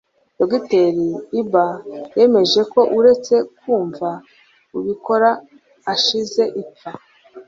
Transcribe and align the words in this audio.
Dr 0.51 0.93
Iba 1.41 1.67
yemeje 2.17 2.61
ko 2.73 2.81
uretse 2.97 3.35
kwumva 3.57 4.09
ubikora 4.77 5.29
ashize 5.93 6.43
ipfa 6.61 6.91